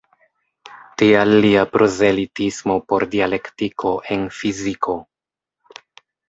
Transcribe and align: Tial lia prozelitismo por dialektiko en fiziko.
Tial 1.01 1.33
lia 1.43 1.65
prozelitismo 1.73 2.77
por 2.93 3.05
dialektiko 3.17 3.93
en 4.17 4.25
fiziko. 4.39 4.97